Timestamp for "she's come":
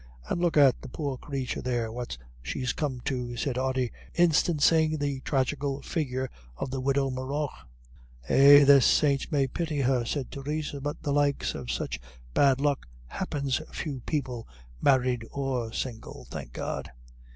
2.41-3.01